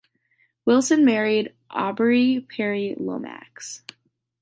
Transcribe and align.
Willson 0.65 1.05
married 1.05 1.53
Aubrey 1.69 2.39
Perry 2.49 2.95
Lomax. 2.97 3.83